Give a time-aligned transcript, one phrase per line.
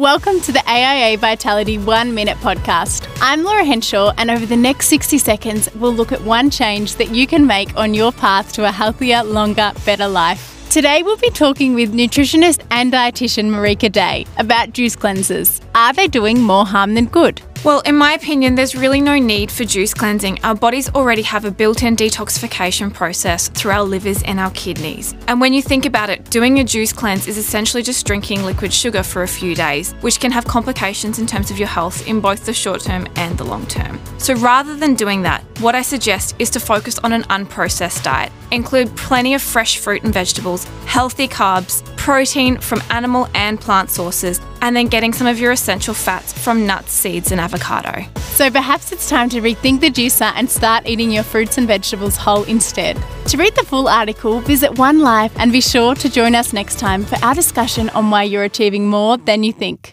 [0.00, 3.08] Welcome to the AIA Vitality One Minute Podcast.
[3.20, 7.10] I'm Laura Henshaw, and over the next 60 seconds, we'll look at one change that
[7.10, 10.66] you can make on your path to a healthier, longer, better life.
[10.68, 15.63] Today, we'll be talking with nutritionist and dietitian Marika Day about juice cleansers.
[15.76, 17.42] Are they doing more harm than good?
[17.64, 20.38] Well, in my opinion, there's really no need for juice cleansing.
[20.44, 25.16] Our bodies already have a built in detoxification process through our livers and our kidneys.
[25.26, 28.72] And when you think about it, doing a juice cleanse is essentially just drinking liquid
[28.72, 32.20] sugar for a few days, which can have complications in terms of your health in
[32.20, 33.98] both the short term and the long term.
[34.18, 38.30] So rather than doing that, what I suggest is to focus on an unprocessed diet.
[38.52, 44.38] Include plenty of fresh fruit and vegetables, healthy carbs, protein from animal and plant sources,
[44.60, 48.04] and then getting some of your essential fats from nuts, seeds, and avocado.
[48.34, 52.16] So perhaps it's time to rethink the juicer and start eating your fruits and vegetables
[52.16, 53.02] whole instead.
[53.28, 56.78] To read the full article, visit One Life and be sure to join us next
[56.78, 59.92] time for our discussion on why you're achieving more than you think.